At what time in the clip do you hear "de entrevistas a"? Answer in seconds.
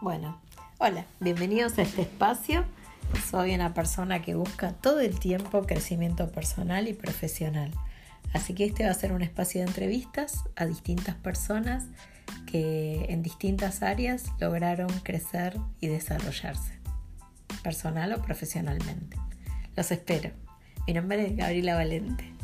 9.60-10.66